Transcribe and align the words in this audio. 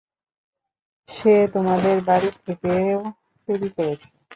সে 1.09 1.33
তোমাদের 1.53 1.95
বাড়ি 2.07 2.29
থেকেও 2.37 2.99
চুরি 3.47 3.69
করেছে। 3.75 4.09